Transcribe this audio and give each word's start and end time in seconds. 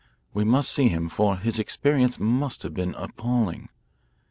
We 0.33 0.43
must 0.43 0.71
see 0.71 0.87
him, 0.87 1.09
for 1.09 1.37
his 1.37 1.59
experience 1.59 2.19
must 2.19 2.63
have 2.63 2.73
been 2.73 2.95
appalling. 2.95 3.69